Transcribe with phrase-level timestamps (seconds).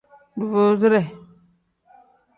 [0.39, 1.01] Duvuuzire.